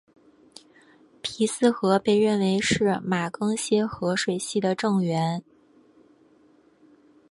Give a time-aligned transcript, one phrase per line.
[1.21, 5.43] 皮斯河被认为是马更些河水系的正源。